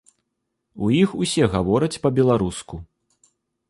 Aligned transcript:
У 0.85 0.89
іх 1.01 1.13
усе 1.25 1.43
гавораць 1.59 2.01
па-беларуску. 2.09 2.85